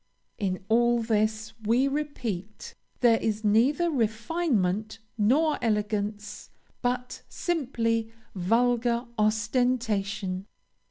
[0.39, 6.49] In all this, we repeat, there is neither refinement nor elegance,
[6.81, 10.47] but simply vulgar ostentation.